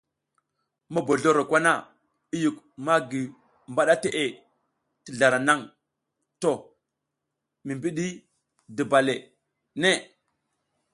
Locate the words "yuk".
2.43-2.57